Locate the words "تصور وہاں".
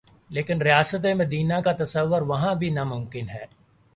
1.71-2.55